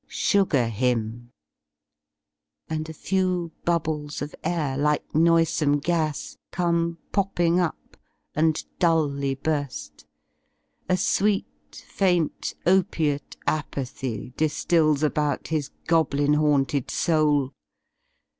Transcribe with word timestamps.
Sugar 0.07 0.65
him! 0.67 1.31
And 2.67 2.89
a 2.89 2.91
few 2.93 3.51
bubbles 3.65 4.19
of 4.23 4.33
air, 4.43 4.75
like 4.75 5.05
noisome 5.13 5.77
gas 5.77 6.37
y 6.39 6.41
Come 6.49 6.97
popping 7.11 7.57
upy 7.59 7.97
and 8.35 8.65
dully 8.79 9.35
bur 9.35 9.67
If; 9.69 9.91
a 10.89 10.97
sweet 10.97 11.85
Faint 11.87 12.55
opiate 12.65 13.37
apathy 13.45 14.33
diftils 14.35 15.03
about 15.03 15.49
His 15.49 15.69
goblin 15.85 16.33
haunted 16.33 16.89
soul. 16.89 17.53